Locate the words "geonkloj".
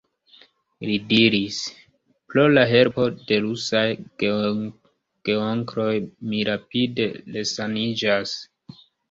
5.29-5.87